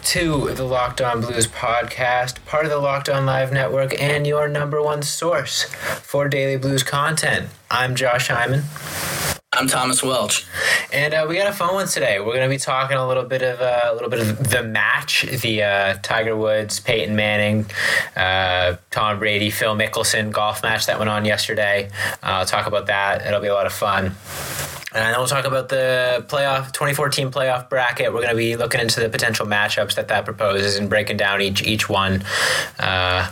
[0.00, 4.26] back to the Locked On Blues podcast, part of the Locked On Live Network, and
[4.26, 7.50] your number one source for daily blues content.
[7.70, 8.62] I'm Josh Hyman.
[9.52, 10.46] I'm Thomas Welch,
[10.90, 12.18] and uh, we got a fun one today.
[12.18, 14.62] We're going to be talking a little bit of uh, a little bit of the
[14.62, 17.66] match, the uh, Tiger Woods, Peyton Manning,
[18.16, 21.90] uh, Tom Brady, Phil Mickelson golf match that went on yesterday.
[22.22, 23.26] Uh, I'll talk about that.
[23.26, 24.12] It'll be a lot of fun.
[24.92, 28.12] And we'll talk about the playoff 2014 playoff bracket.
[28.12, 31.40] We're going to be looking into the potential matchups that that proposes and breaking down
[31.40, 32.24] each each one
[32.80, 33.30] uh,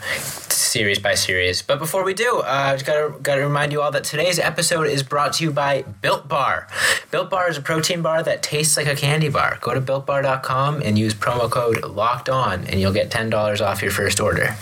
[0.49, 1.63] series by series.
[1.63, 4.05] But before we do, uh, I just got to got to remind you all that
[4.05, 6.69] today's episode is brought to you by Built Bar.
[7.11, 9.59] Built Bar is a protein bar that tastes like a candy bar.
[9.61, 13.83] Go to builtbar.com and use promo code Locked On, and you'll get ten dollars off
[13.83, 14.57] your first order.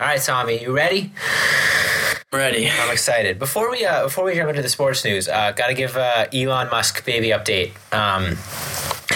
[0.00, 1.12] All right, Tommy, you ready?
[2.32, 2.68] Ready.
[2.70, 3.38] I'm excited.
[3.38, 6.26] Before we uh, before we jump into the sports news, uh, got to give uh,
[6.32, 7.72] Elon Musk baby update.
[7.92, 8.36] Um,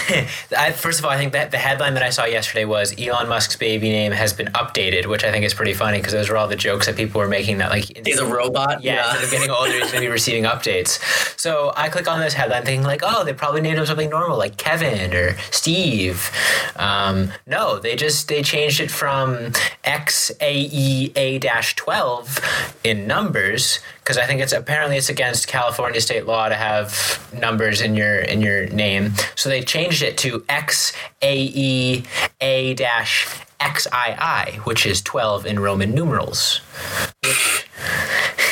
[0.57, 3.27] I, first of all, I think that the headline that I saw yesterday was Elon
[3.27, 6.37] Musk's baby name has been updated, which I think is pretty funny because those were
[6.37, 8.83] all the jokes that people were making that like he's a robot.
[8.83, 9.09] Yeah, yeah.
[9.11, 10.99] instead of getting older, he's going to be receiving updates.
[11.39, 14.37] So I click on this headline thinking like, oh, they probably named him something normal
[14.37, 16.31] like Kevin or Steve.
[16.75, 19.51] Um, no, they just they changed it from
[19.83, 22.39] XAEA twelve
[22.83, 27.79] in numbers because I think it's apparently it's against California state law to have numbers
[27.79, 29.13] in your in your name.
[29.35, 32.03] So they changed it to X A E
[32.41, 33.27] A dash
[33.61, 36.57] XII, which is 12 in Roman numerals.
[37.23, 37.69] Which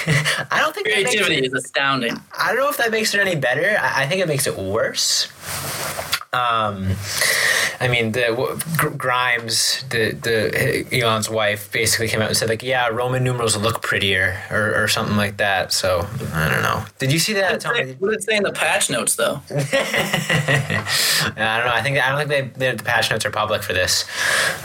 [0.07, 2.17] I don't think creativity it, is astounding.
[2.37, 3.77] I don't know if that makes it any better.
[3.79, 5.27] I, I think it makes it worse.
[6.33, 6.95] Um,
[7.81, 12.87] I mean, the Grimes, the the Elon's wife, basically came out and said like, "Yeah,
[12.89, 15.73] Roman numerals look prettier," or, or something like that.
[15.73, 16.85] So I don't know.
[16.99, 17.63] Did you see that?
[17.65, 19.41] What did, what did it say in the patch notes, though?
[19.49, 20.83] I
[21.35, 21.73] don't know.
[21.73, 24.05] I think I don't think they, the patch notes are public for this.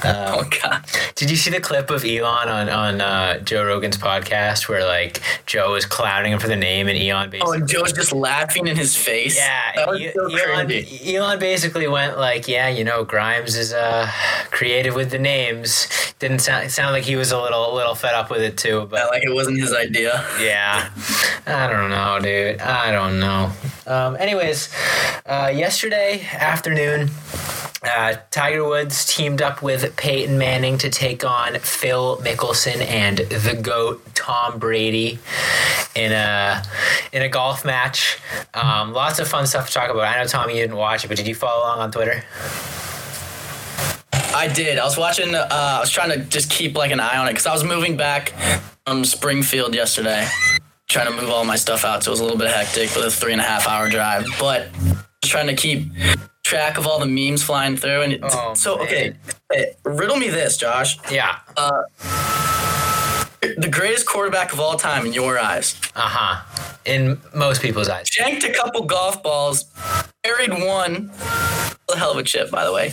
[0.04, 0.84] Um, oh God!
[1.14, 5.22] Did you see the clip of Elon on on uh, Joe Rogan's podcast where like
[5.46, 7.50] Joe is clowning him for the name and Elon basically?
[7.50, 9.38] Oh, and Joe's just laughing in his face.
[9.38, 10.70] Yeah, that was so Elon,
[11.02, 14.10] Elon basically went like, yeah, you know, Grimes is uh,
[14.50, 15.88] creative with the names.
[16.18, 18.86] Didn't sound sound like he was a little a little fed up with it too,
[18.90, 20.24] but yeah, like it wasn't his idea.
[20.40, 20.90] Yeah,
[21.46, 22.60] I don't know, dude.
[22.60, 23.52] I don't know.
[23.86, 24.70] Um, anyways,
[25.26, 27.10] uh, yesterday afternoon.
[27.84, 33.54] Uh, Tiger Woods teamed up with Peyton Manning to take on Phil Mickelson and the
[33.62, 35.20] GOAT Tom Brady
[35.94, 36.62] in a
[37.12, 38.18] in a golf match.
[38.54, 40.02] Um, lots of fun stuff to talk about.
[40.02, 42.24] I know Tommy you didn't watch it, but did you follow along on Twitter?
[44.36, 44.78] I did.
[44.78, 45.34] I was watching.
[45.34, 47.64] Uh, I was trying to just keep like an eye on it because I was
[47.64, 48.34] moving back
[48.86, 50.28] from Springfield yesterday,
[50.88, 52.04] trying to move all my stuff out.
[52.04, 54.26] So it was a little bit hectic with a three and a half hour drive,
[54.38, 54.68] but
[55.24, 55.90] trying to keep
[56.44, 58.02] track of all the memes flying through.
[58.02, 59.14] And oh, so, okay,
[59.50, 60.98] hey, riddle me this, Josh.
[61.10, 61.38] Yeah.
[61.56, 61.82] Uh,
[63.40, 65.80] the greatest quarterback of all time in your eyes.
[65.94, 66.76] Uh huh.
[66.84, 68.06] In most people's eyes.
[68.08, 69.64] Shanked a couple golf balls,
[70.22, 71.10] buried one.
[71.90, 72.92] A hell of a chip, by the way.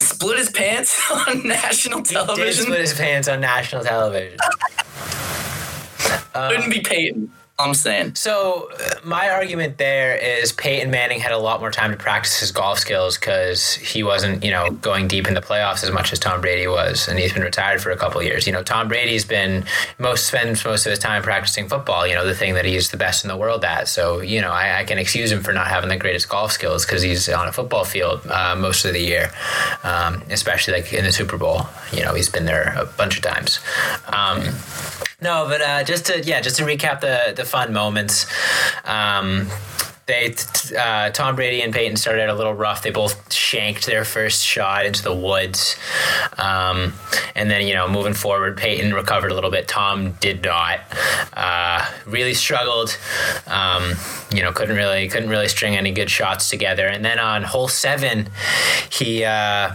[0.00, 2.46] Split his pants on national television.
[2.46, 4.38] He did split his pants on national television.
[6.32, 7.30] Couldn't be Peyton.
[7.60, 8.14] I'm saying.
[8.14, 8.70] So
[9.04, 12.78] my argument there is Peyton Manning had a lot more time to practice his golf
[12.78, 16.40] skills because he wasn't, you know, going deep in the playoffs as much as Tom
[16.40, 18.46] Brady was, and he's been retired for a couple years.
[18.46, 19.64] You know, Tom Brady's been
[19.98, 22.06] most spends most of his time practicing football.
[22.06, 23.88] You know, the thing that he's the best in the world at.
[23.88, 26.84] So you know, I, I can excuse him for not having the greatest golf skills
[26.84, 29.30] because he's on a football field uh, most of the year,
[29.82, 31.66] um, especially like in the Super Bowl.
[31.92, 33.60] You know, he's been there a bunch of times.
[34.06, 34.42] Um,
[35.22, 38.26] no, but uh, just to yeah, just to recap the the fun moments.
[38.84, 39.48] Um,
[40.10, 40.34] they
[40.76, 42.82] uh, Tom Brady and Peyton started out a little rough.
[42.82, 45.76] They both shanked their first shot into the woods,
[46.36, 46.94] um,
[47.34, 49.68] and then you know moving forward, Peyton recovered a little bit.
[49.68, 50.80] Tom did not.
[51.32, 52.98] Uh, really struggled.
[53.46, 53.94] Um,
[54.32, 56.86] you know, couldn't really couldn't really string any good shots together.
[56.86, 58.28] And then on hole seven,
[58.90, 59.74] he uh,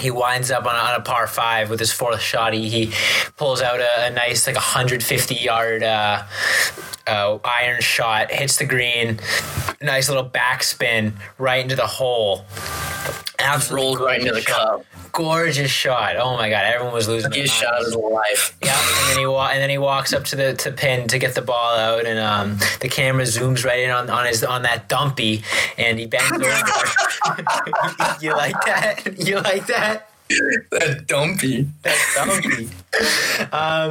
[0.00, 2.54] he winds up on, on, a par five with his fourth shot.
[2.54, 2.92] He, he
[3.36, 6.22] pulls out a, a nice like 150 yard uh,
[7.06, 9.18] uh, iron shot, hits the green,
[9.80, 12.44] nice little backspin right into the hole.
[13.38, 14.84] Absolutely rolled right into the cup.
[15.12, 16.16] Gorgeous shot.
[16.16, 17.32] Oh my god, everyone was losing.
[17.32, 18.56] His shot of life.
[18.62, 21.18] Yeah, and then he wa- and then he walks up to the to pin to
[21.18, 24.62] get the ball out, and um, the camera zooms right in on, on his on
[24.62, 25.42] that dumpy,
[25.78, 26.42] and he bends over.
[28.20, 29.02] you like that?
[29.18, 30.10] You like that?
[30.70, 31.66] That dumpy.
[31.82, 32.68] That dumpy.
[33.52, 33.90] um,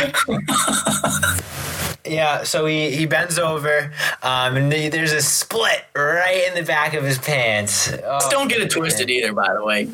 [2.10, 3.92] Yeah, so he, he bends over,
[4.24, 7.94] um, and there's a split right in the back of his pants.
[8.04, 9.88] Oh, don't get it twisted either, by the way.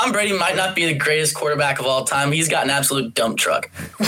[0.00, 2.32] Tom Brady might not be the greatest quarterback of all time.
[2.32, 3.70] He's got an absolute dump truck.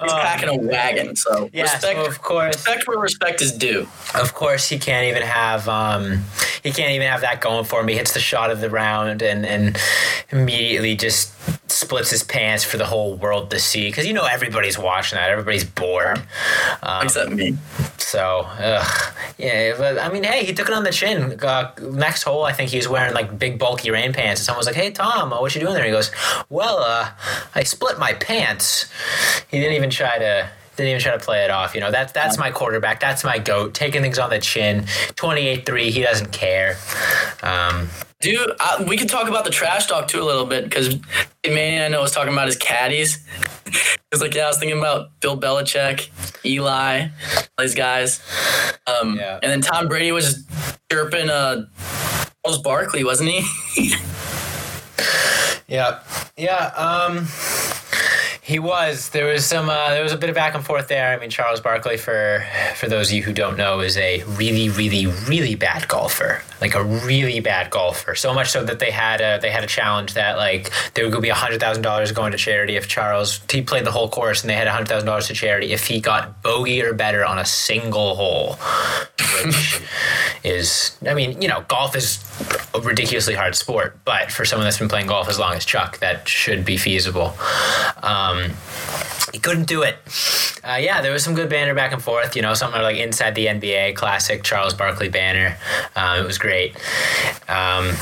[0.00, 3.52] He's um, packing a wagon, so yeah, respect, so of course, respect where respect is
[3.52, 3.88] due.
[4.14, 6.22] Of course, he can't even have um,
[6.62, 7.88] he can't even have that going for him.
[7.88, 9.76] He hits the shot of the round and and
[10.30, 11.32] immediately just
[11.70, 15.30] splits his pants for the whole world to see because you know everybody's watching that.
[15.30, 16.22] Everybody's bored,
[16.82, 17.56] um, except me.
[17.98, 21.38] So, ugh, yeah, but I mean, hey, he took it on the chin.
[21.40, 24.60] Uh, next hole, I think he was wearing like big bulky rain pants, and someone
[24.60, 26.10] was like, "Hey, Tom, uh, what you doing there?" He goes,
[26.48, 27.10] "Well, uh,
[27.54, 28.86] I split my pants."
[29.48, 30.48] He didn't even try to
[30.78, 31.74] didn't even try to play it off.
[31.74, 33.00] You know, that that's my quarterback.
[33.00, 33.74] That's my goat.
[33.74, 34.84] Taking things on the chin.
[35.16, 35.90] 28-3.
[35.90, 36.76] He doesn't care.
[37.42, 37.88] Um,
[38.20, 40.96] Dude, I, we could talk about the trash talk too a little bit because
[41.46, 43.24] man, I know was talking about his caddies.
[44.10, 46.08] It's like, yeah, I was thinking about Bill Belichick,
[46.42, 47.08] Eli,
[47.58, 48.22] these guys.
[48.86, 49.38] Um, yeah.
[49.42, 50.46] And then Tom Brady was
[50.90, 51.66] chirping uh,
[52.42, 53.92] Charles Barkley, wasn't he?
[55.68, 56.00] yeah.
[56.38, 56.72] Yeah.
[56.74, 57.28] Um,
[58.48, 59.10] he was.
[59.10, 59.68] There was some.
[59.68, 61.14] Uh, there was a bit of back and forth there.
[61.14, 62.42] I mean, Charles Barkley, for
[62.76, 66.42] for those of you who don't know, is a really, really, really bad golfer.
[66.60, 68.14] Like a really bad golfer.
[68.14, 71.22] So much so that they had a they had a challenge that like there would
[71.22, 74.50] be hundred thousand dollars going to charity if Charles he played the whole course, and
[74.50, 77.44] they had hundred thousand dollars to charity if he got bogey or better on a
[77.44, 78.54] single hole,
[79.44, 79.82] which
[80.44, 80.96] is.
[81.06, 82.24] I mean, you know, golf is
[82.74, 85.98] a ridiculously hard sport, but for someone that's been playing golf as long as Chuck,
[85.98, 87.34] that should be feasible.
[88.02, 88.50] Um,
[89.32, 89.96] he couldn't do it.
[90.64, 92.34] Uh, yeah, there was some good banner back and forth.
[92.34, 95.56] You know, something like inside the NBA, classic Charles Barkley banner.
[95.94, 96.47] Um, it was great.
[97.48, 97.94] Um,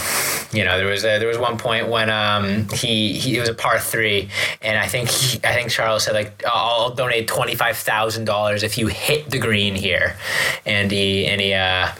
[0.53, 3.49] you know, there was a, there was one point when um, he, he it was
[3.49, 4.29] a par three,
[4.63, 8.63] and I think he, I think Charles said like I'll donate twenty five thousand dollars
[8.63, 10.17] if you hit the green here,
[10.65, 11.55] and he and he.
[11.55, 11.93] Uh,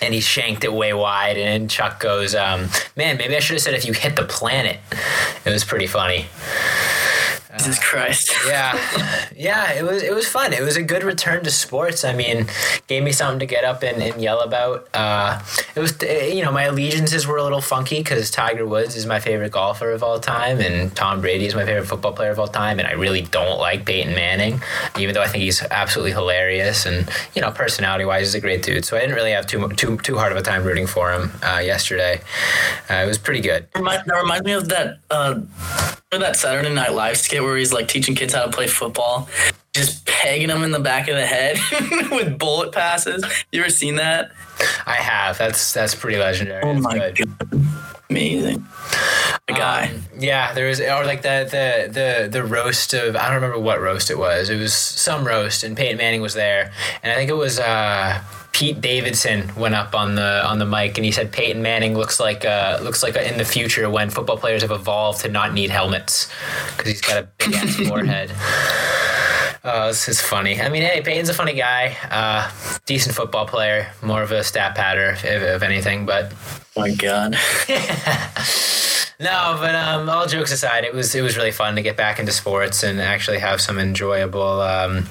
[0.00, 1.36] and he shanked it way wide.
[1.36, 4.78] And Chuck goes, um, "Man, maybe I should have said if you hit the planet."
[5.44, 6.26] It was pretty funny.
[7.58, 8.32] Jesus Christ.
[8.46, 8.78] yeah.
[9.36, 10.52] Yeah, it was it was fun.
[10.52, 12.04] It was a good return to sports.
[12.04, 12.46] I mean,
[12.86, 14.88] gave me something to get up and, and yell about.
[14.94, 15.40] Uh,
[15.74, 19.20] it was you know, my allegiances were a little funky cuz Tiger Woods is my
[19.20, 22.48] favorite golfer of all time and Tom Brady is my favorite football player of all
[22.48, 24.62] time and I really don't like Peyton Manning,
[24.98, 28.84] even though I think he's absolutely hilarious and you know, personality-wise he's a great dude.
[28.84, 31.32] So I didn't really have too too too hard of a time rooting for him
[31.42, 32.20] uh, yesterday.
[32.90, 33.68] Uh, it was pretty good.
[33.74, 35.40] That reminds me of that uh,
[36.10, 39.28] that Saturday Night Live skit where he's like teaching kids how to play football,
[39.74, 41.58] just pegging them in the back of the head
[42.10, 43.24] with bullet passes.
[43.52, 44.30] You ever seen that?
[44.86, 45.38] I have.
[45.38, 46.62] That's that's pretty legendary.
[46.64, 47.18] Oh my god.
[48.10, 48.66] Amazing.
[49.46, 49.90] The guy.
[49.94, 53.58] Um, yeah, there was or like the the the the roast of I don't remember
[53.58, 54.50] what roast it was.
[54.50, 56.72] It was some roast and Peyton Manning was there.
[57.02, 58.22] And I think it was uh
[58.52, 62.18] Pete Davidson went up on the on the mic and he said Peyton Manning looks
[62.18, 65.70] like uh, looks like in the future when football players have evolved to not need
[65.70, 66.28] helmets
[66.76, 68.32] because he's got a big ass forehead.
[69.64, 70.60] Oh, this is funny.
[70.60, 72.50] I mean, hey, Peyton's a funny guy, uh,
[72.86, 76.32] decent football player, more of a stat patter if, if anything, but.
[76.76, 77.36] Oh my God.
[79.20, 82.18] no, but um, all jokes aside, it was it was really fun to get back
[82.18, 84.60] into sports and actually have some enjoyable.
[84.60, 85.06] Um,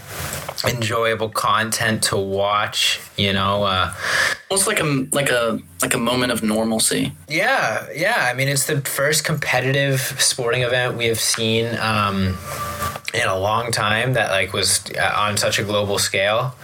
[0.66, 3.00] enjoyable content to watch.
[3.18, 3.94] You know, uh,
[4.50, 7.14] almost like a like a like a moment of normalcy.
[7.28, 8.28] Yeah, yeah.
[8.30, 11.76] I mean, it's the first competitive sporting event we have seen.
[11.78, 12.38] Um,
[13.14, 16.56] in a long time that like was uh, on such a global scale.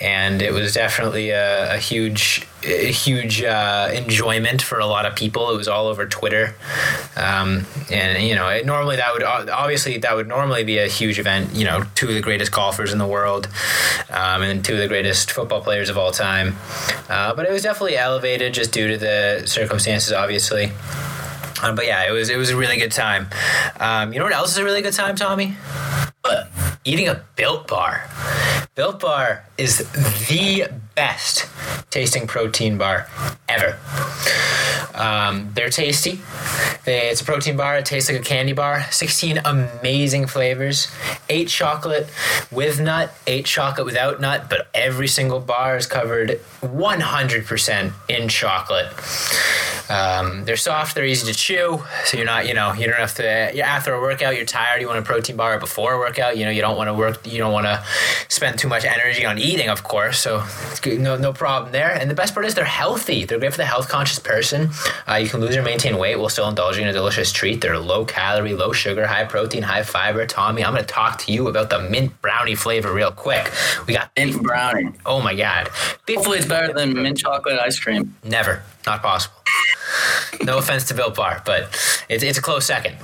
[0.00, 5.16] And it was definitely a, a huge a huge uh, enjoyment for a lot of
[5.16, 5.50] people.
[5.50, 6.54] It was all over twitter.
[7.16, 11.18] Um, and you know it, normally that would obviously that would normally be a huge
[11.18, 13.48] event you know two of the greatest golfers in the world
[14.10, 16.56] um, and two of the greatest football players of all time.
[17.08, 20.70] Uh, but it was definitely elevated just due to the circumstances obviously
[21.62, 23.28] um, but yeah, it was it was a really good time.
[23.80, 25.56] Um, you know what else is a really good time, Tommy?
[26.22, 26.50] What?
[26.84, 28.08] Eating a Built Bar.
[28.74, 31.48] Built Bar is the best
[31.90, 33.08] tasting protein bar
[33.48, 33.78] ever.
[34.94, 36.20] Um, they're tasty.
[36.86, 37.78] It's a protein bar.
[37.78, 38.86] It tastes like a candy bar.
[38.90, 40.88] 16 amazing flavors.
[41.28, 42.08] Eight chocolate
[42.50, 48.88] with nut, eight chocolate without nut, but every single bar is covered 100% in chocolate.
[49.90, 53.14] Um, they're soft, they're easy to chew, so you're not, you know, you don't have
[53.16, 53.60] to.
[53.60, 56.36] After a workout, you're tired, you want a protein bar before a workout.
[56.36, 57.84] You know, you don't want to work, you don't want to
[58.28, 60.18] spend too much energy on eating, of course.
[60.18, 60.44] So
[60.86, 61.90] no, no problem there.
[61.92, 63.24] And the best part is they're healthy.
[63.24, 64.70] They're great for the health conscious person.
[65.08, 67.60] Uh, you can lose or maintain weight while still indulging in a delicious treat.
[67.60, 70.26] They're low calorie, low sugar, high protein, high fiber.
[70.26, 73.50] Tommy, I'm going to talk to you about the mint brownie flavor real quick.
[73.86, 74.92] We got mint brownie.
[75.06, 75.68] Oh my god!
[76.08, 78.14] Hopefully, it's better than mint chocolate ice cream.
[78.24, 79.36] Never, not possible.
[80.44, 81.62] no offense to Built Bar, but
[82.08, 82.96] it's, it's a close second.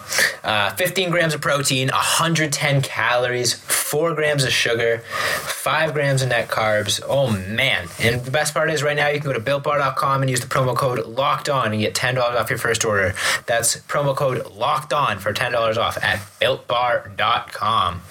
[0.42, 3.54] Uh, 15 grams of protein, 110 calories,
[3.90, 7.00] 4 grams of sugar, 5 grams of net carbs.
[7.09, 7.88] Oh man.
[7.99, 10.47] And the best part is right now you can go to builtbar.com and use the
[10.47, 13.14] promo code locked on and get $10 off your first order.
[13.47, 18.02] That's promo code locked on for $10 off at builtbar.com.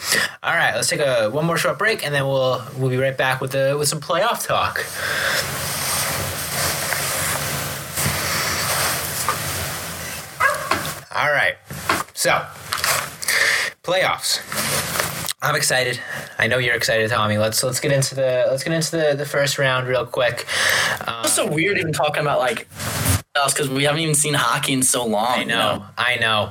[0.43, 3.17] All right, let's take a one more short break and then we'll we'll be right
[3.17, 4.83] back with the with some playoff talk.
[11.17, 11.55] All right.
[12.13, 12.45] So,
[13.83, 14.96] playoffs.
[15.39, 15.99] I'm excited.
[16.39, 17.37] I know you're excited, Tommy.
[17.37, 20.47] Let's let's get into the let's get into the, the first round real quick.
[21.07, 22.67] Um, it's so weird even talking about like
[23.53, 25.27] because we haven't even seen hockey in so long.
[25.27, 25.73] I know.
[25.73, 25.85] You know?
[25.97, 26.41] I know.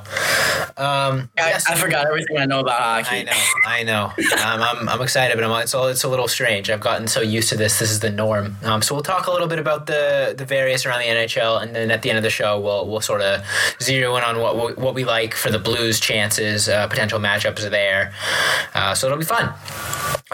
[0.76, 1.66] Um, I, yes.
[1.68, 3.20] I, forgot everything I know about hockey.
[3.20, 3.32] I know.
[3.64, 4.04] I know.
[4.44, 6.70] um, I'm, I'm excited, but I'm, it's all it's a little strange.
[6.70, 7.78] I've gotten so used to this.
[7.78, 8.56] This is the norm.
[8.62, 11.74] Um, so we'll talk a little bit about the the various around the NHL, and
[11.74, 13.44] then at the end of the show, we'll we'll sort of
[13.82, 17.68] zero in on what we, what we like for the Blues' chances, uh, potential matchups
[17.70, 18.12] there.
[18.74, 19.52] Uh, so it'll be fun.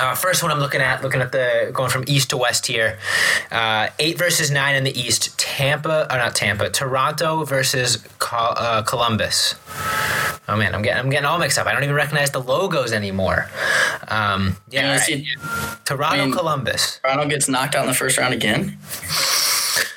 [0.02, 2.98] Uh, first one I'm looking at, looking at the going from east to west here.
[3.52, 5.38] Uh, eight versus nine in the east.
[5.38, 9.54] Tampa, or not Tampa, Toronto versus Col- uh, Columbus.
[10.48, 11.68] Oh man, I'm getting I'm getting all mixed up.
[11.68, 13.48] I don't even recognize the logos anymore.
[14.08, 15.24] Um, yeah, right.
[15.84, 16.98] Toronto, I mean, Columbus.
[17.04, 18.78] Toronto gets knocked out in the first round again.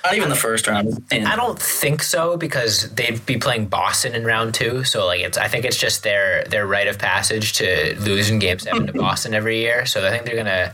[0.04, 1.04] Not even the first round.
[1.12, 4.84] I don't think so because they'd be playing Boston in round two.
[4.84, 8.40] So like it's I think it's just their their rite of passage to lose in
[8.40, 9.86] game seven to Boston every year.
[9.86, 10.74] So I think they're gonna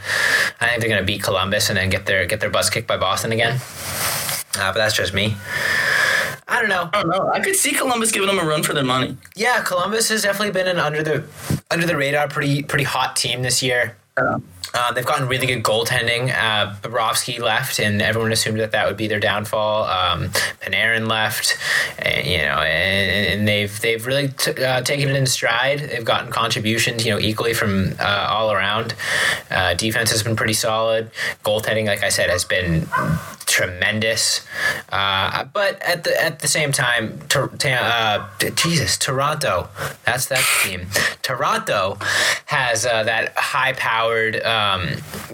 [0.60, 2.98] I think they're gonna beat Columbus and then get their get their butts kicked by
[2.98, 3.60] Boston again.
[4.58, 5.36] Uh, but that's just me.
[6.48, 6.90] I don't know.
[6.94, 7.32] I don't know.
[7.34, 9.18] I could see Columbus giving them a run for their money.
[9.36, 11.24] Yeah, Columbus has definitely been an under the
[11.72, 13.96] under the radar, pretty pretty hot team this year.
[14.18, 14.40] Yeah.
[14.74, 16.30] Uh, they've gotten really good goaltending.
[16.30, 19.84] Uh, Bobrovsky left, and everyone assumed that that would be their downfall.
[19.84, 20.30] Um,
[20.62, 21.58] Panarin left,
[22.00, 25.80] and, you know, and, and they've they've really t- uh, taken it in stride.
[25.80, 28.96] They've gotten contributions, you know, equally from uh, all around.
[29.50, 31.12] Uh, defense has been pretty solid.
[31.44, 32.88] Goaltending, like I said, has been
[33.52, 34.48] tremendous.
[34.90, 39.70] Uh, but at the at the same time, uh, Jesus, Toronto,
[40.06, 40.88] that's that team.
[41.22, 41.98] Toronto
[42.46, 44.90] has uh, that high powered, um,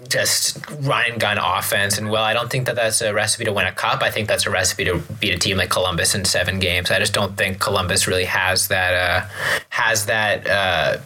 [0.09, 1.97] just run and gun offense.
[1.97, 4.01] And well, I don't think that that's a recipe to win a cup.
[4.01, 6.89] I think that's a recipe to beat a team like Columbus in seven games.
[6.89, 9.27] I just don't think Columbus really has that uh,
[9.69, 10.97] has that uh,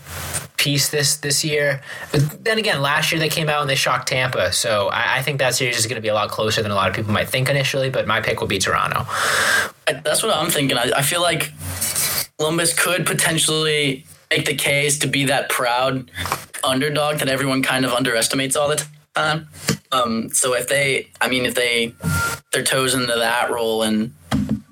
[0.61, 1.81] piece this this year.
[2.11, 4.53] But then again, last year they came out and they shocked Tampa.
[4.53, 6.75] So I, I think that series is going to be a lot closer than a
[6.75, 7.89] lot of people might think initially.
[7.89, 9.05] But my pick will be Toronto.
[9.87, 10.77] That's what I'm thinking.
[10.77, 11.51] I, I feel like
[12.37, 16.11] Columbus could potentially make the case to be that proud
[16.63, 19.47] underdog that everyone kind of underestimates all the time.
[19.91, 21.93] Um, so if they, I mean, if they
[22.53, 24.13] their toes into that role and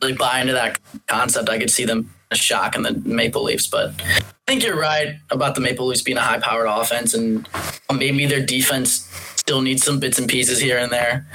[0.01, 3.67] really buy into that concept, I could see them a shock in the Maple Leafs.
[3.67, 7.47] But I think you're right about the Maple Leafs being a high powered offense and
[7.93, 11.27] maybe their defense still needs some bits and pieces here and there.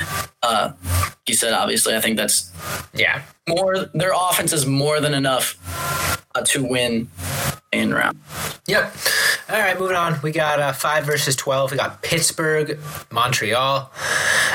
[0.42, 0.72] Uh,
[1.26, 2.52] you said obviously, I think that's
[2.92, 3.86] yeah more.
[3.94, 5.58] Their offense is more than enough
[6.34, 7.08] uh, to win
[7.72, 8.18] in round.
[8.66, 8.94] Yep.
[9.48, 10.20] All right, moving on.
[10.22, 11.70] We got uh, five versus twelve.
[11.70, 12.78] We got Pittsburgh,
[13.10, 13.90] Montreal.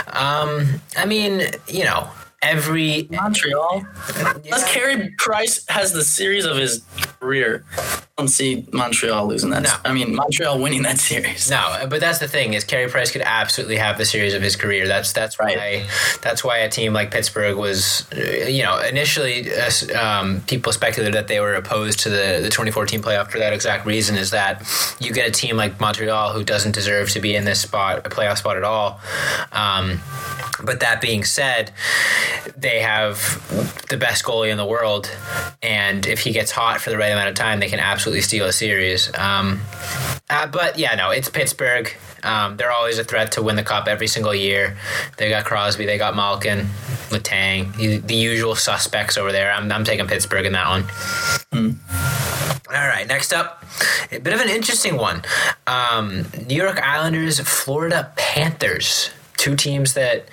[0.07, 2.09] Um, I mean, you know,
[2.41, 3.83] every Montreal.
[4.17, 4.33] Yeah.
[4.45, 6.83] Unless Carey Price has the series of his
[7.19, 9.63] career, I don't see Montreal losing that.
[9.63, 9.73] No.
[9.85, 11.49] I mean Montreal winning that series.
[11.49, 14.55] No, but that's the thing is Carey Price could absolutely have the series of his
[14.55, 14.87] career.
[14.87, 15.57] That's that's right.
[15.57, 15.87] why
[16.21, 21.13] that's why a team like Pittsburgh was, uh, you know, initially uh, um, people speculated
[21.15, 24.15] that they were opposed to the the 2014 playoff for that exact reason.
[24.15, 24.65] Is that
[24.99, 28.09] you get a team like Montreal who doesn't deserve to be in this spot, a
[28.09, 28.99] playoff spot at all.
[29.51, 29.99] Um,
[30.63, 31.71] but that being said,
[32.57, 33.17] they have
[33.89, 35.09] the best goalie in the world,
[35.61, 38.45] and if he gets hot for the right amount of time, they can absolutely steal
[38.45, 39.11] a series.
[39.17, 39.61] Um,
[40.29, 41.91] uh, but yeah, no, it's Pittsburgh.
[42.23, 44.77] Um, they're always a threat to win the cup every single year.
[45.17, 46.67] They got Crosby, they got Malkin,
[47.09, 49.51] Letang, the, the usual suspects over there.
[49.51, 50.83] I'm, I'm taking Pittsburgh in that one.
[51.51, 51.77] Mm.
[52.69, 53.63] All right, next up,
[54.11, 55.23] a bit of an interesting one.
[55.65, 59.09] Um, New York Islanders, Florida Panthers.
[59.39, 60.27] Two teams that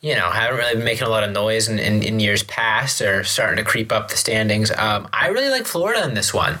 [0.00, 3.00] you know haven't really been making a lot of noise in, in, in years past
[3.02, 4.72] are starting to creep up the standings.
[4.72, 6.58] Um, I really like Florida in this one.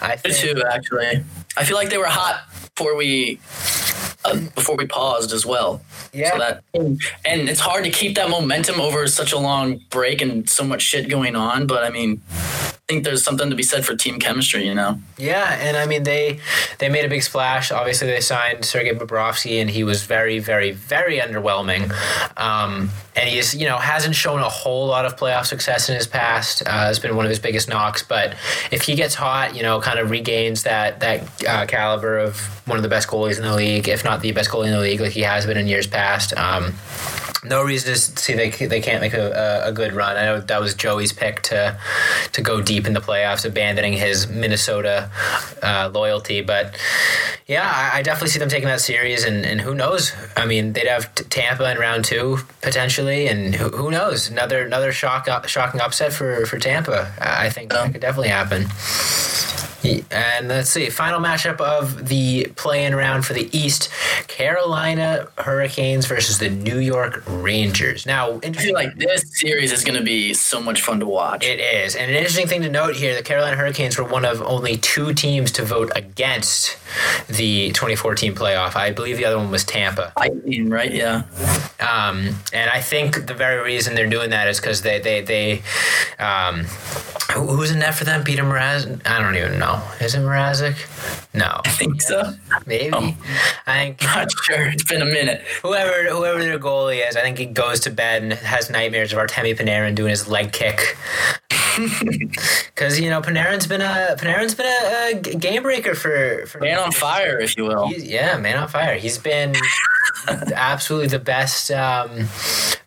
[0.00, 1.24] I think, too, actually.
[1.56, 2.44] I feel like they were hot
[2.76, 3.40] before we
[4.24, 5.80] uh, before we paused as well.
[6.12, 6.32] Yeah.
[6.32, 6.64] So that
[7.24, 10.82] and it's hard to keep that momentum over such a long break and so much
[10.82, 11.66] shit going on.
[11.66, 12.20] But I mean,
[12.86, 14.66] think there's something to be said for team chemistry.
[14.66, 15.00] You know.
[15.16, 16.40] Yeah, and I mean they
[16.78, 17.72] they made a big splash.
[17.72, 21.90] Obviously, they signed Sergei Bobrovsky, and he was very, very, very underwhelming.
[22.38, 26.06] Um, and he's you know hasn't shown a whole lot of playoff success in his
[26.06, 26.62] past.
[26.66, 28.02] Uh, has been one of his biggest knocks.
[28.02, 28.34] But
[28.70, 32.76] if he gets hot, you know, kind of regains that that uh, caliber of one
[32.76, 35.00] of the best goalies in the league, if not the best goalie in the league,
[35.00, 36.36] like he has been in years past.
[36.36, 36.74] Um,
[37.44, 40.16] no reason to see they they can't make a, a, good run.
[40.16, 41.78] I know that was Joey's pick to
[42.32, 45.10] to go deep in the playoffs, abandoning his Minnesota
[45.62, 46.40] uh, loyalty.
[46.40, 46.76] But
[47.46, 50.12] yeah, I, I definitely see them taking that series, and, and who knows?
[50.36, 54.28] I mean, they'd have Tampa in round two potentially, and who, who knows?
[54.28, 57.12] Another another shock shocking upset for for Tampa.
[57.20, 58.66] I I think that could definitely happen.
[60.10, 63.90] And let's see, final matchup of the play-in round for the East:
[64.28, 68.06] Carolina Hurricanes versus the New York Rangers.
[68.06, 71.44] Now, I feel like this series is going to be so much fun to watch.
[71.44, 71.96] It is.
[71.96, 75.12] And an interesting thing to note here the Carolina Hurricanes were one of only two
[75.12, 76.76] teams to vote against
[77.28, 78.76] the 2014 playoff.
[78.76, 80.12] I believe the other one was Tampa.
[80.16, 80.92] I Lightning, right?
[80.92, 81.22] Yeah.
[81.80, 85.62] Um, and I think the very reason they're doing that is because they, they, they,
[86.18, 86.64] um,
[87.32, 88.24] who- who's in net for them?
[88.24, 89.06] Peter Mrazek?
[89.06, 89.73] I don't even know.
[90.00, 90.76] Is it Mrazek?
[91.34, 91.60] No.
[91.64, 92.32] I think so.
[92.66, 92.90] Maybe.
[92.92, 93.14] Oh.
[93.66, 94.66] I think Not sure.
[94.68, 95.40] It's been a minute.
[95.62, 99.18] whoever whoever their goalie is, I think he goes to bed and has nightmares of
[99.18, 100.96] Artemi Panarin doing his leg kick.
[101.76, 106.78] Because you know Panarin's been a Panarin's been a, a game breaker for for Man
[106.78, 107.88] on fire, if you will.
[107.88, 108.96] He's, yeah, man on fire.
[108.96, 109.54] He's been
[110.28, 112.28] absolutely the best um,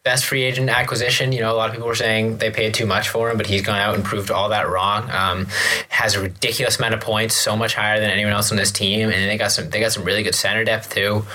[0.04, 1.32] best free agent acquisition.
[1.32, 3.48] You know, a lot of people were saying they paid too much for him, but
[3.48, 5.10] he's gone out and proved all that wrong.
[5.12, 5.48] Um,
[5.90, 9.10] has a ridiculous amount of points, so much higher than anyone else on this team,
[9.10, 11.26] and they got some they got some really good center depth too.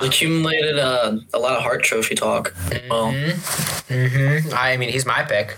[0.00, 2.54] Accumulated uh, a lot of Hart Trophy talk.
[2.88, 5.56] Well, hmm I mean, he's my pick.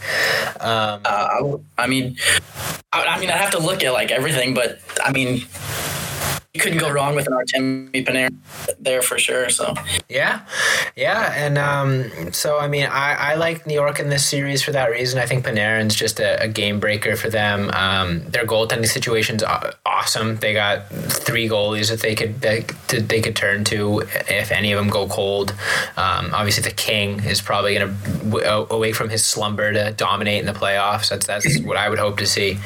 [0.60, 2.16] Um, uh, I, I mean,
[2.92, 5.42] I, I mean, I have to look at like everything, but I mean,
[6.54, 8.36] you couldn't go wrong with an Artemi Panarin
[8.78, 9.48] there for sure.
[9.48, 9.72] So
[10.10, 10.42] Yeah,
[10.94, 14.70] yeah, and um, so I mean, I, I like New York in this series for
[14.72, 15.18] that reason.
[15.18, 17.70] I think Panarin's just a, a game breaker for them.
[17.70, 20.36] Um, their goaltending situation's aw- awesome.
[20.36, 24.78] They got three goalies that they could they, they could turn to if any of
[24.78, 25.54] them go cold.
[25.96, 30.46] Um, obviously, the King is probably going to awake from his slumber to dominate in
[30.46, 31.08] the playoffs.
[31.08, 32.58] That's that's what I would hope to see.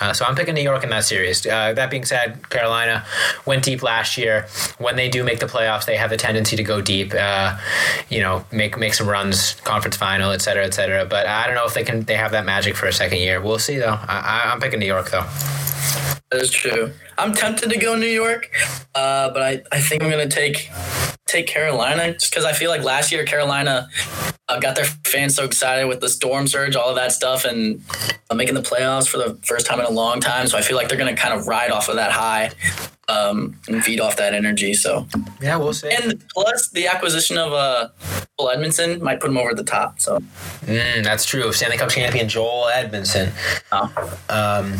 [0.00, 1.44] Uh, so I'm picking New York in that series.
[1.44, 3.04] Uh, that being said, Carolina
[3.46, 4.46] went deep last year.
[4.78, 7.12] When they do make the playoffs, they have the tendency to go deep.
[7.14, 7.58] Uh,
[8.08, 11.04] you know, make make some runs, conference final, et cetera, et cetera.
[11.04, 12.02] But I don't know if they can.
[12.02, 13.40] They have that magic for a second year.
[13.40, 13.98] We'll see though.
[14.08, 15.24] I, I'm picking New York though.
[16.30, 16.92] that is true.
[17.18, 18.50] I'm tempted to go New York,
[18.94, 20.70] uh, but I, I think I'm gonna take
[21.26, 23.88] take Carolina just because I feel like last year Carolina
[24.48, 27.82] uh, got their fans so excited with the storm surge, all of that stuff, and
[28.30, 30.46] uh, making the playoffs for the first time in a long time.
[30.46, 32.50] So I feel like they're gonna kind of ride off of that high
[33.08, 34.74] um, and feed off that energy.
[34.74, 35.06] So
[35.40, 35.90] Yeah, we'll see.
[35.90, 37.88] and plus the acquisition of uh,
[38.38, 40.00] Joel Edmundson might put him over the top.
[40.00, 40.18] So
[40.66, 41.52] Mm, that's true.
[41.52, 43.30] Stanley Cup champion Joel Edmundson.
[43.70, 43.88] uh,
[44.28, 44.74] Um,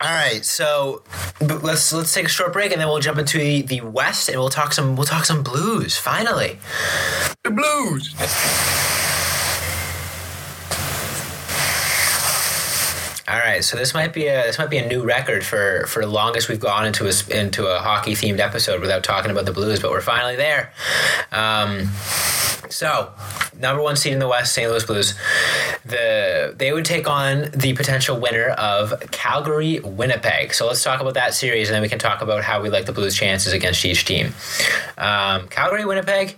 [0.00, 1.02] all right, so
[1.40, 4.28] but let's let's take a short break and then we'll jump into the, the West
[4.28, 5.96] and we'll talk some we'll talk some blues.
[5.96, 6.58] Finally.
[7.44, 8.14] the Blues.
[13.30, 16.04] All right, so this might be a this might be a new record for for
[16.04, 19.78] longest we've gone into a into a hockey themed episode without talking about the Blues,
[19.78, 20.72] but we're finally there.
[21.30, 21.90] Um,
[22.70, 23.12] so,
[23.56, 24.68] number one seed in the West, St.
[24.68, 25.14] Louis Blues.
[25.84, 30.52] The they would take on the potential winner of Calgary Winnipeg.
[30.52, 32.86] So let's talk about that series, and then we can talk about how we like
[32.86, 34.34] the Blues' chances against each team.
[34.98, 36.36] Um, Calgary Winnipeg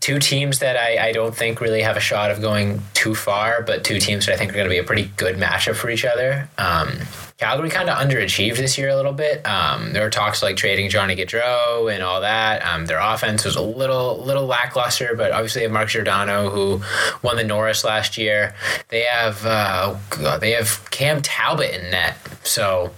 [0.00, 3.62] two teams that I, I don't think really have a shot of going too far,
[3.62, 5.90] but two teams that I think are going to be a pretty good matchup for
[5.90, 6.48] each other.
[6.58, 6.98] Um,
[7.42, 9.44] Calgary kind of underachieved this year a little bit.
[9.44, 12.64] Um, there were talks like trading Johnny Gaudreau and all that.
[12.64, 16.80] Um, their offense was a little little lackluster, but obviously they have Mark Giordano who
[17.22, 18.54] won the Norris last year.
[18.90, 22.92] They have uh, God, they have Cam Talbot in net, so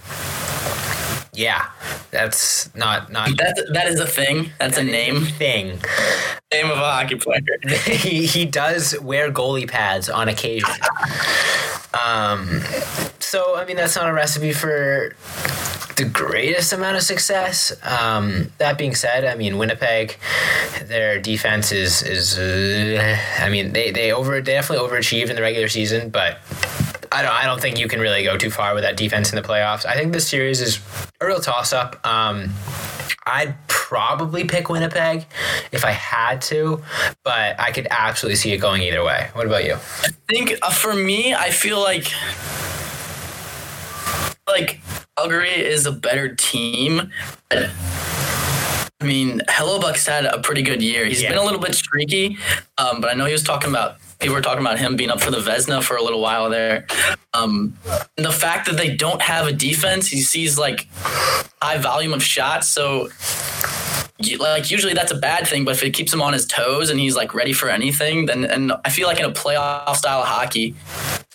[1.37, 1.67] yeah,
[2.11, 4.51] that's not not That that is a thing.
[4.59, 5.21] That's a name.
[5.25, 5.79] thing.
[6.53, 7.41] Name of a hockey player.
[7.87, 10.69] he, he does wear goalie pads on occasion.
[12.05, 12.61] Um,
[13.19, 15.15] so, I mean, that's not a recipe for
[15.95, 17.73] the greatest amount of success.
[17.83, 20.17] Um, that being said, I mean, Winnipeg
[20.83, 22.37] their defense is is.
[22.37, 26.39] Uh, I mean, they they over they definitely overachieved in the regular season, but
[27.15, 29.37] I don't I don't think you can really go too far with that defense in
[29.37, 29.85] the playoffs.
[29.85, 30.79] I think this series is
[31.21, 32.05] a real toss up.
[32.05, 32.49] Um,
[33.25, 35.25] I'd probably pick Winnipeg
[35.71, 36.83] if I had to,
[37.23, 39.29] but I could absolutely see it going either way.
[39.33, 39.75] What about you?
[39.75, 42.11] I think uh, for me, I feel like
[44.47, 44.79] like
[45.17, 47.11] Calgary is a better team.
[47.51, 51.05] I mean, Hellebuyck's had a pretty good year.
[51.05, 51.29] He's Yeah.
[51.29, 52.37] been a little bit streaky,
[52.77, 55.21] um, but I know he was talking about people were talking about him being up
[55.21, 56.87] for the Vezina for a little while there.
[57.33, 57.77] Um,
[58.17, 60.87] and the fact that they don't have a defense, he sees like
[61.61, 63.09] high volume of shots, so
[64.39, 65.65] like usually that's a bad thing.
[65.65, 68.45] But if it keeps him on his toes and he's like ready for anything, then
[68.45, 70.75] and I feel like in a playoff style of hockey,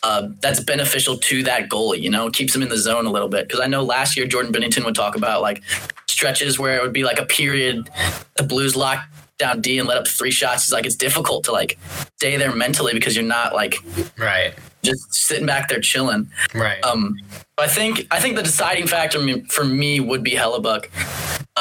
[0.02, 2.00] uh, that's beneficial to that goalie.
[2.00, 3.46] You know, keeps him in the zone a little bit.
[3.48, 5.62] Because I know last year Jordan Binnington would talk about like
[6.06, 7.90] stretches where it would be like a period,
[8.36, 9.06] the Blues locked
[9.40, 10.64] down D and let up three shots.
[10.64, 11.78] He's like, it's difficult to like
[12.18, 13.74] stay there mentally because you're not like
[14.16, 14.54] Right.
[14.84, 16.30] just sitting back there chilling.
[16.54, 16.82] Right.
[16.84, 17.16] Um,
[17.58, 20.86] I think I think the deciding factor me- for me would be Hellebuyck.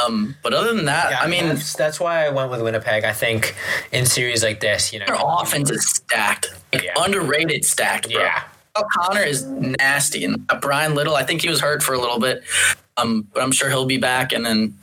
[0.05, 3.03] Um, but other than that, Yeah, I mean, that's, that's why I went with Winnipeg.
[3.03, 3.55] I think
[3.91, 6.93] in series like this, you know, their offense is stacked, like Yeah.
[7.03, 8.21] underrated stacked, bro.
[8.21, 8.43] Yeah.
[8.95, 12.19] Connor is nasty, and uh, Bryan Little, I think he was hurt for a little
[12.19, 12.43] bit,
[12.95, 14.31] um, but I'm sure he'll be back.
[14.31, 14.73] And then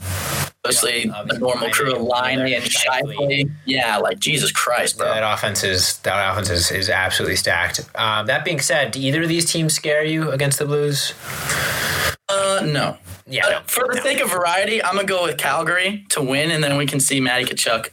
[0.67, 3.17] obviously Yeah, the obviously normal crew of Liney, Liney and Scheifele.
[3.17, 3.51] Scheifele.
[3.65, 5.07] Yeah, like Jesus Christ, bro.
[5.07, 7.81] that offense is that offense is, is absolutely stacked.
[7.95, 11.15] Um, that being said, do either of these teams scare you against the Blues?
[12.29, 12.97] Uh, no.
[13.29, 13.61] Yeah, Uh, no.
[13.67, 16.87] for the sake of variety, I'm gonna go with Calgary to win, and then we
[16.87, 17.89] can see Matty Tkachuk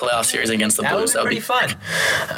[0.00, 1.12] playoff series against the Blues.
[1.12, 1.70] That would be pretty fun.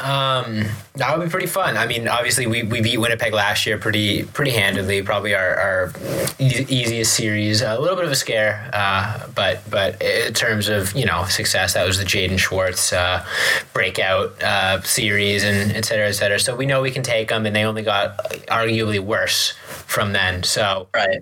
[0.03, 1.77] Um, that would be pretty fun.
[1.77, 5.03] I mean, obviously, we, we beat Winnipeg last year pretty pretty handedly.
[5.03, 5.92] Probably our, our
[6.38, 7.62] e- easiest series.
[7.62, 11.75] A little bit of a scare, uh, but but in terms of you know success,
[11.75, 13.25] that was the Jaden Schwartz uh,
[13.72, 16.38] breakout uh, series and et cetera, et cetera.
[16.38, 19.53] So we know we can take them, and they only got arguably worse
[19.87, 20.42] from then.
[20.42, 21.20] So right.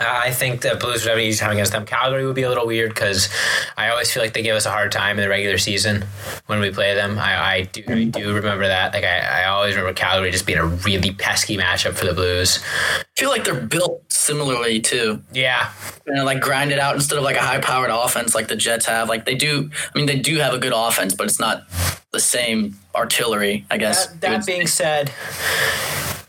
[0.00, 1.86] I think the Blues would have an easy time against them.
[1.86, 3.28] Calgary would be a little weird because
[3.76, 6.04] I always feel like they give us a hard time in the regular season
[6.46, 7.18] when we play them.
[7.18, 8.92] I, I do I do remember that.
[8.92, 12.62] Like I, I always remember Calgary just being a really pesky matchup for the Blues.
[13.00, 15.22] I feel like they're built similarly too.
[15.32, 15.72] Yeah,
[16.06, 18.86] and like grind it out instead of like a high powered offense like the Jets
[18.86, 19.08] have.
[19.08, 19.70] Like they do.
[19.94, 21.64] I mean, they do have a good offense, but it's not
[22.12, 23.66] the same artillery.
[23.70, 24.06] I guess.
[24.06, 25.12] that, that being said,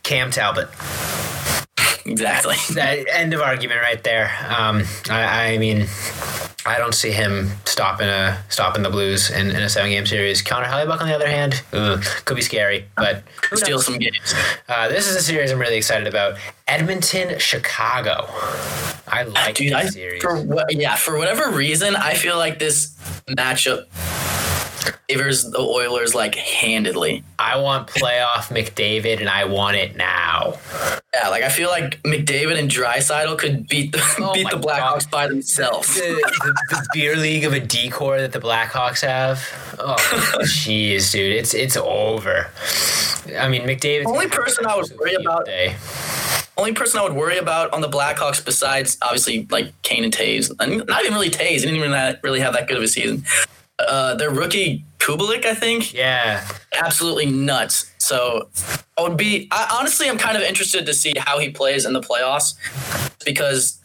[0.03, 0.69] Cam Talbot.
[2.05, 2.55] Exactly.
[2.75, 4.31] That end of argument right there.
[4.49, 5.87] Um, I, I mean,
[6.65, 10.41] I don't see him stopping a stopping the Blues in, in a seven game series.
[10.41, 14.33] Connor Hellebuyck, on the other hand, ugh, could be scary, but Steal some games.
[14.67, 16.37] Uh, this is a series I'm really excited about.
[16.67, 18.25] Edmonton, Chicago.
[19.07, 20.21] I like Dude, this I, series.
[20.21, 22.95] for what, yeah, for whatever reason, I feel like this
[23.29, 23.85] matchup
[25.07, 27.23] favors the Oilers like handedly.
[27.37, 30.55] I want playoff McDavid, and I want it now.
[31.21, 35.09] Yeah, like I feel like McDavid and Draisaitl could beat the Oh beat the Blackhawks
[35.09, 35.93] by themselves.
[35.95, 39.39] The, the, the beer league of a decor that the Blackhawks have.
[39.79, 39.95] Oh,
[40.41, 42.47] jeez, dude, it's it's over.
[43.39, 44.05] I mean, McDavid.
[44.07, 45.75] Only person I would worry about Day.
[46.57, 50.51] only person I would worry about on the Blackhawks besides obviously like Kane and Toews,
[50.59, 51.47] and not even really Toews.
[51.49, 53.23] He didn't even ha- really have that good of a season.
[53.79, 57.91] Uh, their rookie Kubalik, I think, Yeah, absolutely nuts.
[58.05, 58.49] So
[58.99, 61.93] I would be I, honestly, I'm kind of interested to see how he plays in
[61.93, 62.53] the playoffs
[63.25, 63.79] because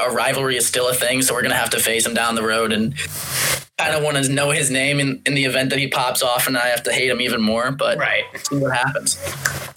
[0.00, 1.20] our rivalry is still a thing.
[1.22, 2.96] So we're gonna have to face him down the road and
[3.78, 6.46] kind of want to know his name in, in the event that he pops off
[6.46, 7.72] and I have to hate him even more.
[7.72, 8.22] But right.
[8.44, 9.18] see what happens.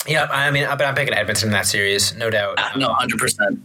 [0.07, 2.55] Yeah, I mean, but I'm picking Edmonton in that series, no doubt.
[2.59, 3.59] Ah, No, hundred percent.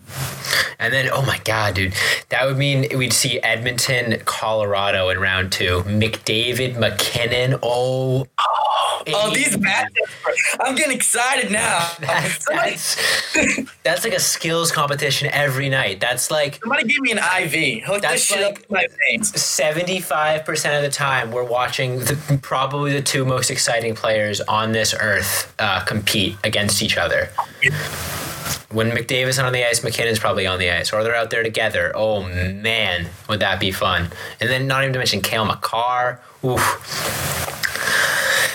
[0.78, 1.94] And then, oh my God, dude,
[2.30, 5.82] that would mean we'd see Edmonton, Colorado in round two.
[5.86, 7.60] McDavid, MacKinnon.
[7.62, 8.62] Oh, Oh,
[9.04, 10.58] these matchups!
[10.60, 11.90] I'm getting excited now.
[12.00, 16.00] That's, Somebody, that's, like a skills competition every night.
[16.00, 17.84] That's like somebody give me an IV.
[17.84, 19.32] Hook That's this shit like- up to my veins.
[19.32, 24.94] 75% of the time we're watching the, probably the two most exciting players on this
[25.00, 27.28] earth uh, compete against each other.
[28.70, 31.92] When McDavid's on the ice, MacKinnon's probably on the ice, or they're out there together.
[31.94, 34.08] Oh man, would that be fun?
[34.40, 36.20] And then not even to mention Cale Makar.
[36.44, 36.60] Oof.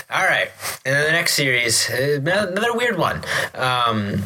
[0.10, 0.50] All right,
[0.86, 3.24] and then the next series, uh, another weird one.
[3.54, 4.24] Um,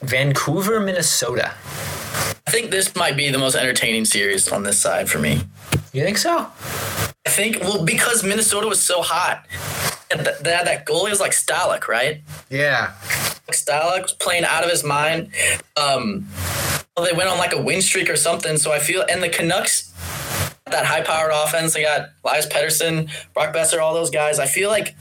[0.00, 1.52] Vancouver, Minnesota.
[2.46, 5.42] I think this might be the most entertaining series on this side for me.
[5.92, 6.46] You think so?
[7.26, 9.44] I think well because Minnesota was so hot.
[10.10, 12.22] And th- they had that goalie was like Stalock, right?
[12.48, 12.94] Yeah.
[13.52, 15.30] Stalock was playing out of his mind.
[15.76, 16.26] Um,
[16.96, 18.56] well, they went on like a win streak or something.
[18.56, 19.92] So I feel, and the Canucks,
[20.70, 21.74] that high powered offense.
[21.74, 24.38] They got Elias Pettersson, Brock Boeser, all those guys.
[24.38, 24.94] I feel like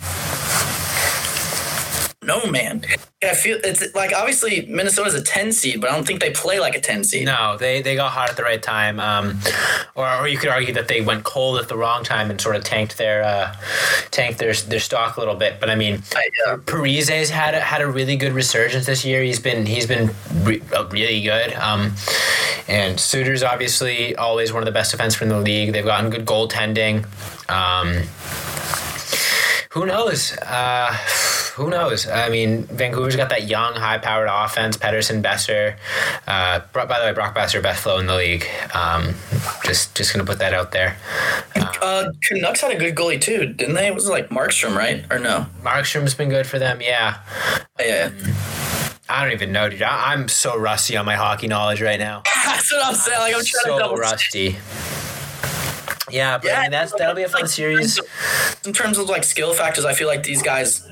[2.28, 2.84] no man.
[3.24, 6.60] I feel it's like obviously Minnesota's a ten seed, but I don't think they play
[6.60, 7.26] like a ten seed.
[7.26, 9.40] No, they, they got hot at the right time, um,
[9.96, 12.56] or, or you could argue that they went cold at the wrong time and sort
[12.56, 13.56] of tanked their uh,
[14.12, 15.60] tanked their their stock a little bit.
[15.60, 16.04] But I mean,
[16.46, 16.58] yeah.
[16.66, 19.24] Parise's had a, had a really good resurgence this year.
[19.24, 20.12] He's been he's been
[20.44, 21.54] re- uh, really good.
[21.54, 21.96] Um,
[22.68, 25.74] and Suter's obviously always one of the best defensemen in the league.
[25.74, 27.06] They've gotten good goaltending.
[27.50, 28.04] Um,
[29.71, 30.34] who knows?
[30.38, 30.91] Uh,
[31.56, 32.08] who knows?
[32.08, 34.77] I mean, Vancouver's got that young, high-powered offense.
[34.77, 35.75] Pettersson, Boeser.
[36.27, 38.45] Uh, by the way, Brock Boeser, best flow in the league.
[38.73, 39.15] Um,
[39.63, 40.97] just, just gonna put that out there.
[41.56, 43.88] Uh, Canucks had a good goalie too, didn't they?
[43.88, 45.06] It was like Markstrom, right?
[45.12, 45.47] Or no?
[45.63, 46.82] Markstrom's been good for them.
[46.82, 47.17] Yeah.
[47.80, 48.12] Yeah.
[49.10, 49.82] I don't even know, dude.
[49.84, 52.23] I, I'm so rusty on my hockey knowledge right now.
[52.45, 53.19] That's what I'm saying.
[53.19, 54.58] Like I'm trying to so double rusty.
[56.10, 58.00] Yeah, but Yeah, I mean that's that'll be a fun like, series.
[58.65, 60.88] In terms of like skill factors, I feel like these guys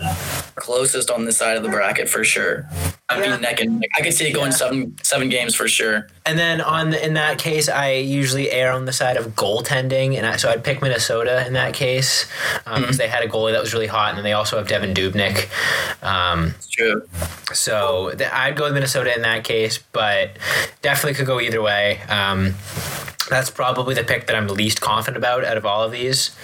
[0.56, 2.68] closest on this side of the bracket for sure.
[3.08, 3.32] I Yeah.
[3.32, 3.90] mean, neck and neck.
[3.98, 6.08] I could see it going seven seven games for sure.
[6.26, 10.26] And then on in that case, I usually err on the side of goaltending, and
[10.26, 12.26] I, so I'd pick Minnesota in that case
[12.66, 14.94] because they had a goalie that was really hot, and then they also have Devan
[14.96, 15.48] Dubnyk.
[16.04, 17.04] Um, true.
[17.54, 20.32] so th- I'd go with Minnesota in that case, but
[20.82, 22.02] definitely could go either way.
[22.10, 22.56] Um,
[23.30, 26.36] that's probably the pick that I'm least confident about out of all of these.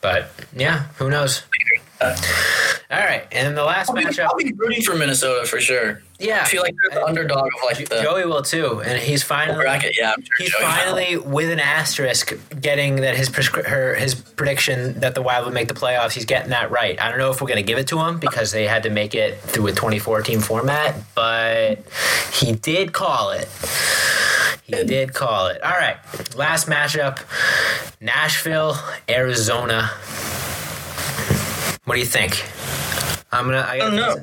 [0.00, 1.42] But yeah, who knows?
[2.00, 2.08] All
[2.98, 6.02] right, and then the last I'll be, matchup, I'll be rooting for Minnesota for sure.
[6.18, 9.22] yeah, I feel like they're the underdog of like the Joey will too, and he's
[9.22, 9.96] finally bracket.
[9.96, 10.68] Yeah, sure He's Joey will.
[10.68, 15.54] finally, with an asterisk, getting that his prescri- her, his prediction that the Wild would
[15.54, 16.10] make the playoffs.
[16.12, 17.00] He's getting that right.
[17.00, 18.90] I don't know if we're going to give it to him because they had to
[18.90, 21.78] make it through a 24 team format, but
[22.32, 23.48] he did call it.
[24.72, 25.62] He did call it.
[25.62, 25.96] All right,
[26.36, 27.20] last matchup:
[28.00, 28.76] Nashville,
[29.08, 29.90] Arizona.
[31.84, 32.44] What do you think?
[33.32, 33.66] I'm gonna.
[33.68, 34.16] I, don't know.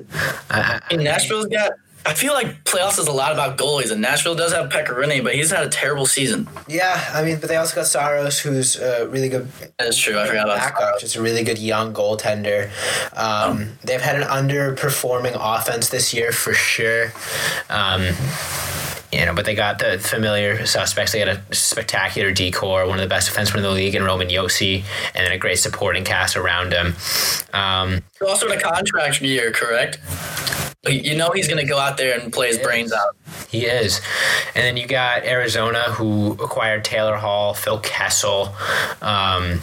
[0.49, 1.71] I, I, Nashville's got.
[2.05, 5.21] I feel like playoffs is a lot about goalies, and Nashville does have Pekka Rinne,
[5.21, 6.47] but he's had a terrible season.
[6.67, 10.17] yeah, I mean, but they also got Saros, who's a really good That is true.
[10.17, 10.99] I forgot about backup, that.
[11.01, 12.71] just a really good young goaltender.
[13.17, 17.11] Um, They've had an underperforming offense this year for sure.
[17.69, 18.07] Um,
[19.11, 21.11] you know, but they got the familiar suspects.
[21.11, 24.27] They got a spectacular decor, one of the best defensemen in the league, in Roman
[24.27, 24.83] Josi,
[25.15, 26.95] and then a great supporting cast around him.
[27.53, 29.99] Um, Also in a contract year, correct?
[30.87, 33.17] You know he's going to go out there and play his brains out.
[33.49, 33.99] He is.
[34.55, 38.55] And then you got Arizona, who acquired Taylor Hall, Phil Kessel.
[39.01, 39.59] Um,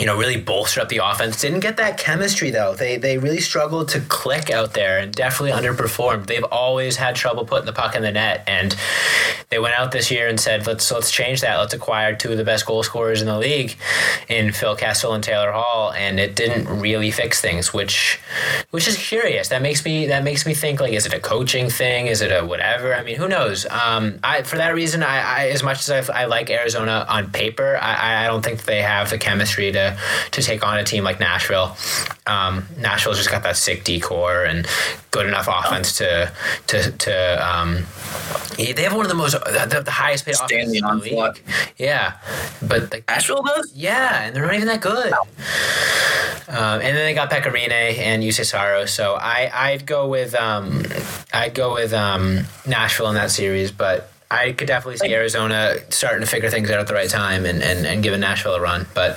[0.00, 1.40] you know, really bolstered up the offense.
[1.40, 2.74] Didn't get that chemistry though.
[2.74, 6.26] They they really struggled to click out there and definitely underperformed.
[6.26, 8.74] They've always had trouble putting the puck in the net, and
[9.58, 11.56] they went out this year and said, "Let's let's change that.
[11.56, 13.76] Let's acquire two of the best goal scorers in the league,
[14.28, 18.20] in Phil Kessel and Taylor Hall." And it didn't really fix things, which
[18.70, 19.48] which is curious.
[19.48, 22.06] That makes me that makes me think like, is it a coaching thing?
[22.06, 22.94] Is it a whatever?
[22.94, 23.66] I mean, who knows?
[23.66, 27.32] Um, I for that reason, I, I as much as I, I like Arizona on
[27.32, 29.98] paper, I, I don't think they have the chemistry to
[30.30, 31.76] to take on a team like Nashville.
[32.28, 34.68] Um, Nashville's just got that sick decor and
[35.10, 36.32] good enough offense to
[36.68, 37.48] to to.
[37.48, 37.86] Um,
[38.56, 41.22] they have one of the most the, the highest paid Stand offenses the in the
[41.22, 41.42] league.
[41.76, 42.12] Yeah,
[42.62, 43.72] but like, Nashville does?
[43.74, 45.12] yeah, and they're not even that good.
[46.48, 48.86] Um, and then they got Pekka Rinne and Juuse Saro.
[48.86, 50.82] So I I'd go with um,
[51.32, 56.20] I'd go with um, Nashville in that series, but I could definitely see Arizona starting
[56.20, 58.86] to figure things out at the right time and, and, and giving Nashville a run.
[58.94, 59.16] But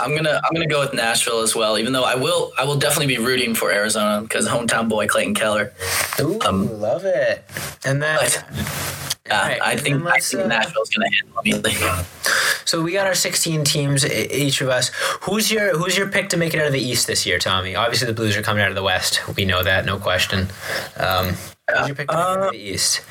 [0.00, 1.78] I'm gonna I'm gonna go with Nashville as well.
[1.78, 5.34] Even though I will I will definitely be rooting for Arizona because hometown boy Clayton
[5.34, 5.72] Keller.
[6.20, 7.44] Ooh, Um, love it.
[7.84, 11.72] And then But yeah, Alright, I think I think uh, Nashville's gonna hit immediately.
[12.64, 14.90] so we got our 16 teams each of us.
[15.22, 17.74] Who's your who's your pick to make it out of the East this year, Tommy?
[17.74, 19.20] Obviously the Blues are coming out of the West.
[19.36, 20.48] We know that, no question.
[20.96, 21.34] Um,
[21.68, 23.02] who's your pick to make it out of the East?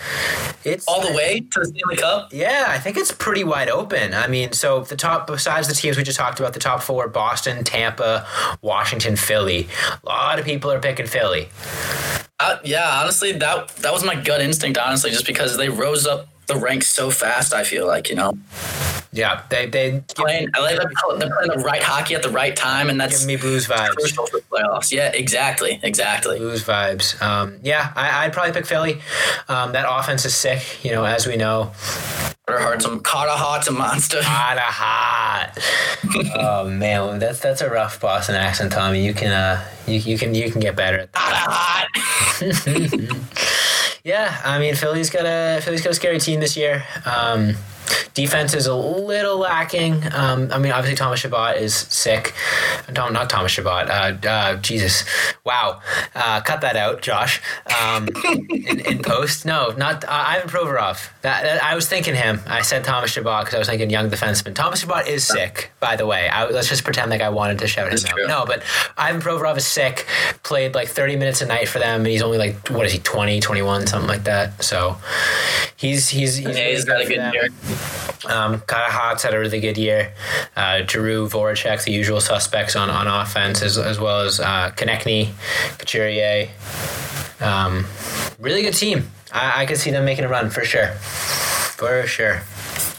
[0.63, 2.29] It's All the way to the Stanley Cup.
[2.31, 4.13] Yeah, I think it's pretty wide open.
[4.13, 7.07] I mean, so the top, besides the teams we just talked about, the top four
[7.07, 8.25] Boston, Tampa,
[8.61, 9.67] Washington, Philly.
[10.03, 11.49] A lot of people are picking Philly.
[12.39, 14.77] Uh, yeah, honestly, that that was my gut instinct.
[14.77, 18.37] Honestly, just because they rose up the ranks so fast, I feel like you know
[19.15, 20.49] Yeah, they, they playing.
[20.53, 23.27] I like they're they're playing the right hockey at the right time, and that's give
[23.27, 23.95] me Blues vibes.
[23.95, 24.91] crucial for playoffs.
[24.91, 26.37] Yeah, exactly, exactly.
[26.37, 27.21] Blues vibes.
[27.21, 28.99] Um, yeah, I, I'd probably pick Philly.
[29.47, 31.71] Um, that offense is sick, you know, as we know.
[32.49, 34.21] Or hard some Carter Hart's a monster.
[34.21, 35.57] Hot, hot.
[36.35, 39.05] oh man, that's that's a rough Boston accent, Tommy.
[39.05, 41.45] You can uh, you, you can you can get better at that.
[41.47, 41.87] Hot.
[44.05, 46.83] Yeah, I mean Philly's got a Philly's got a scary team this year.
[47.07, 47.55] Um,
[48.13, 50.03] defense is a little lacking.
[50.13, 52.33] Um, I mean, obviously Thomas Chabot is sick.
[52.93, 53.89] No, not Thomas Chabot.
[53.89, 55.03] Uh, uh, Jesus,
[55.43, 55.81] wow.
[56.13, 57.41] Uh, cut that out, Josh.
[57.81, 61.09] Um, in, in, post, no, not uh, Ivan Provorov.
[61.25, 62.39] That, that, I was thinking him.
[62.45, 64.53] I said Thomas Chabot because I was thinking young defenseman.
[64.53, 66.29] Thomas Chabot is sick, by the way.
[66.29, 68.15] I, let's just pretend like I wanted to shout him out.
[68.15, 68.27] True.
[68.27, 68.61] No, but
[68.95, 70.05] Ivan Provorov is sick.
[70.43, 72.99] Played like 30 minutes a night for them, and he's only like what is he,
[72.99, 74.63] 20, 21, something like that.
[74.63, 74.97] So
[75.75, 77.49] he's he's he's, yeah, he's got a good year.
[78.29, 80.13] Um, had a really good year.
[80.55, 85.31] Uh, Giroux, Voracek, the usual suspects on, on offense, as, as well as uh, Konecny,
[85.79, 86.49] Couturier.
[87.41, 87.85] Um,
[88.39, 89.09] really good team.
[89.31, 90.87] I, I could see them making a run for sure.
[90.87, 92.41] For sure.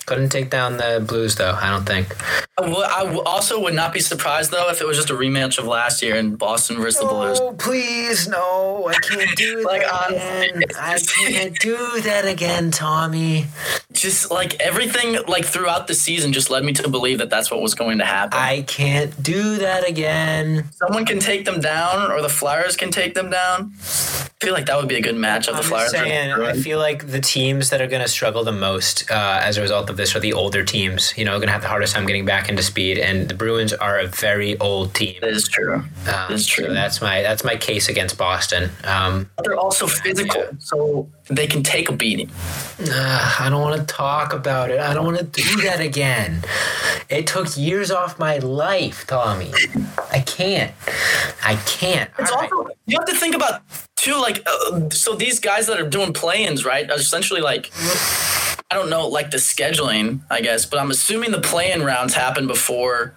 [0.07, 1.59] Couldn't take down the Blues though.
[1.61, 2.15] I don't think.
[2.59, 6.01] I also would not be surprised though if it was just a rematch of last
[6.01, 7.41] year in Boston versus the Blues.
[7.41, 8.87] Oh please, no!
[8.89, 10.63] I can't do like, that again.
[10.81, 13.47] I can't do that again, Tommy.
[13.93, 17.61] Just like everything, like throughout the season, just led me to believe that that's what
[17.61, 18.39] was going to happen.
[18.39, 20.71] I can't do that again.
[20.71, 23.73] Someone can take them down, or the Flyers can take them down.
[24.43, 25.93] I feel like that would be a good match of the I'm Flyers.
[25.93, 29.57] Saying, I feel like the teams that are going to struggle the most uh, as
[29.57, 31.17] a result of this are the older teams.
[31.17, 33.73] You know, going to have the hardest time getting back into speed, and the Bruins
[33.73, 35.17] are a very old team.
[35.23, 35.77] That is true.
[35.77, 36.67] Um, that is true.
[36.67, 38.69] So that's my that's my case against Boston.
[38.85, 40.51] Um, they're also physical, yeah.
[40.59, 42.31] so they can take a beating.
[42.79, 44.81] Uh, I don't want to talk about it.
[44.81, 46.43] I don't want to do that again.
[47.09, 49.51] It took years off my life, Tommy.
[50.13, 50.75] I can't.
[51.43, 52.11] I can't.
[52.19, 52.77] It's All also right.
[52.85, 53.63] you have to think about
[53.97, 56.89] too, like uh, so these guys that are doing play-ins, right?
[56.91, 57.71] Essentially, like
[58.71, 62.47] I don't know, like the scheduling, I guess, but I'm assuming the play-in rounds happen
[62.47, 63.15] before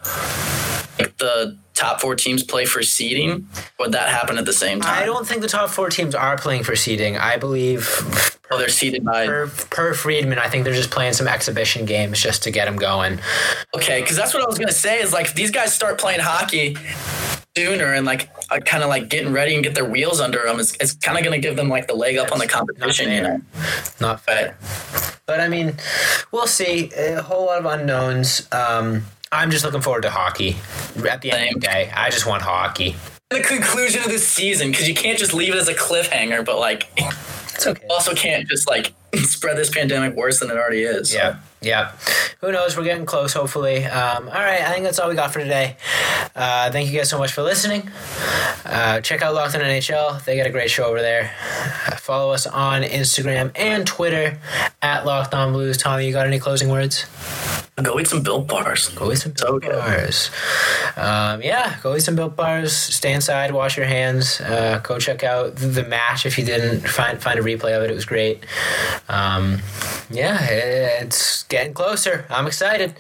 [0.98, 3.48] like, the top four teams play for seeding.
[3.80, 5.02] Would that happen at the same time?
[5.02, 7.18] I don't think the top four teams are playing for seeding.
[7.18, 7.88] I believe.
[8.52, 10.40] Oh, they're seeded by per, per Friedman.
[10.40, 13.20] I think they're just playing some exhibition games just to get them going.
[13.76, 15.00] Okay, because that's what I was gonna say.
[15.02, 16.76] Is like if these guys start playing hockey
[17.60, 20.60] sooner and like uh, kind of like getting ready and get their wheels under them,
[20.60, 23.12] is, it's kind of gonna give them like the leg up on the competition.
[23.12, 23.42] You know,
[24.00, 24.58] not fair.
[25.26, 25.76] But I mean,
[26.32, 26.92] we'll see.
[26.96, 28.48] A whole lot of unknowns.
[28.52, 30.56] Um, I'm just looking forward to hockey.
[31.08, 32.96] At the end of the day, I just want hockey.
[33.30, 36.58] The conclusion of this season, because you can't just leave it as a cliffhanger, but
[36.58, 37.86] like, it's okay.
[37.92, 41.14] Also, can't just like spread this pandemic worse than it already is.
[41.14, 41.92] Yeah, yeah.
[42.42, 42.78] Who knows?
[42.78, 43.34] We're getting close.
[43.34, 43.86] Hopefully.
[43.86, 44.62] Um, all right.
[44.62, 45.76] I think that's all we got for today.
[46.36, 47.90] Uh, thank you guys so much for listening.
[48.66, 50.24] Uh, check out Locked On NHL.
[50.24, 51.34] They got a great show over there.
[51.88, 54.38] Uh, follow us on Instagram and Twitter
[54.82, 55.78] at Locked On Blues.
[55.78, 57.06] Tommy, you got any closing words?
[57.84, 58.90] Go eat some Built Bars.
[58.90, 60.32] Go eat some Built so Bars.
[60.98, 62.74] Um, yeah, go eat some Built Bars.
[62.74, 63.54] Stay inside.
[63.54, 64.42] Wash your hands.
[64.42, 67.92] Uh, go check out the match if you didn't find find a replay of it.
[67.92, 68.46] It was great.
[69.08, 69.62] Um,
[70.10, 72.26] yeah, it's getting closer.
[72.30, 72.94] I'm excited.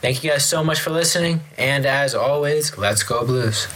[0.00, 1.40] Thank you guys so much for listening.
[1.58, 3.66] And as always, let's go Blues.